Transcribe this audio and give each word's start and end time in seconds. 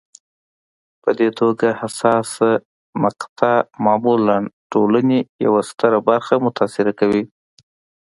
په 1.01 1.09
دې 1.19 1.29
توګه 1.39 1.67
حساسه 1.81 2.49
مقطعه 3.03 3.55
معمولا 3.83 4.37
ټولنې 4.71 5.19
یوه 5.45 5.61
ستره 5.69 5.97
برخه 6.09 6.33
متاثره 6.45 6.91
کوي. 6.99 7.23